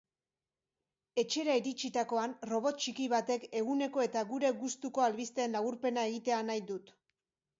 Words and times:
Etxera 1.23 1.57
iritsitakoan 1.59 2.31
robot 2.51 2.79
txiki 2.85 3.05
batek 3.13 3.45
eguneko 3.61 4.03
eta 4.05 4.25
gure 4.31 4.51
gustuko 4.63 5.05
albisteen 5.09 5.59
laburpena 5.59 6.09
egitea 6.13 6.41
nahi 6.49 6.67
dut. 6.73 6.93